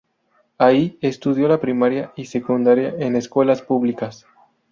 [0.57, 4.25] Ahí estudió la primaria y secundaria en escuelas públicas.